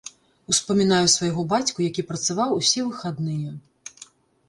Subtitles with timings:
[0.51, 3.51] Успамінаю свайго бацьку, які працаваў усе выхадныя.